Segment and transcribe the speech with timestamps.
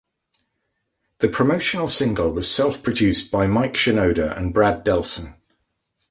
[1.19, 5.35] The promotional single was self-produced by Mike Shinoda and Brad Delson.